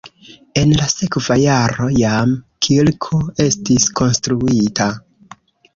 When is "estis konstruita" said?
3.47-4.91